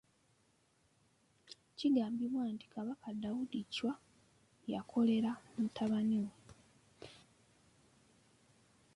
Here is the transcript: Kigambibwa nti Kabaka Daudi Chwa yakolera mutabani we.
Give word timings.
Kigambibwa 1.77 2.43
nti 2.53 2.65
Kabaka 2.73 3.07
Daudi 3.21 3.61
Chwa 3.73 3.93
yakolera 4.73 5.31
mutabani 5.57 6.17
we. 6.25 6.31